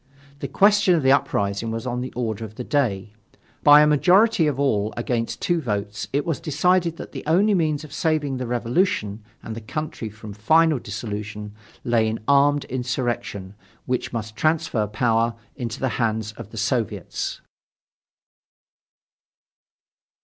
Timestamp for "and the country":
9.43-10.09